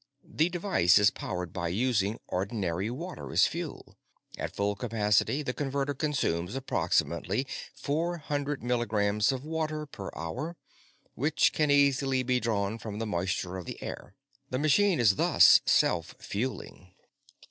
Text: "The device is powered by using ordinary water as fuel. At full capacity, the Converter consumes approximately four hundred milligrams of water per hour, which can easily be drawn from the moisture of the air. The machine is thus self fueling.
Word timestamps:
"The 0.23 0.49
device 0.49 0.97
is 0.97 1.11
powered 1.11 1.53
by 1.53 1.67
using 1.67 2.19
ordinary 2.27 2.89
water 2.89 3.31
as 3.31 3.45
fuel. 3.45 3.99
At 4.35 4.51
full 4.55 4.73
capacity, 4.73 5.43
the 5.43 5.53
Converter 5.53 5.93
consumes 5.93 6.55
approximately 6.55 7.45
four 7.75 8.17
hundred 8.17 8.63
milligrams 8.63 9.31
of 9.31 9.45
water 9.45 9.85
per 9.85 10.09
hour, 10.15 10.57
which 11.13 11.53
can 11.53 11.69
easily 11.69 12.23
be 12.23 12.39
drawn 12.39 12.79
from 12.79 12.97
the 12.97 13.05
moisture 13.05 13.57
of 13.57 13.65
the 13.67 13.79
air. 13.79 14.15
The 14.49 14.57
machine 14.57 14.99
is 14.99 15.17
thus 15.17 15.61
self 15.67 16.15
fueling. 16.17 16.95